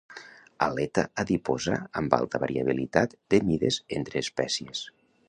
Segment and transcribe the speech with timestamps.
[0.67, 4.83] Aleta adiposa amb alta variabilitat de mides entre espècies.